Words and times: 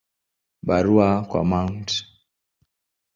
Barua 0.67 1.21
kwa 1.29 1.41
Mt. 1.45 1.87